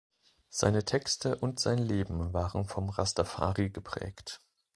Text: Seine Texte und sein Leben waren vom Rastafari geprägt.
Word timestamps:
Seine 0.49 0.83
Texte 0.83 1.35
und 1.35 1.59
sein 1.59 1.77
Leben 1.77 2.33
waren 2.33 2.65
vom 2.65 2.89
Rastafari 2.89 3.69
geprägt. 3.69 4.41